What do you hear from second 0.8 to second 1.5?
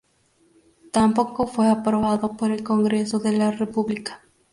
Tampoco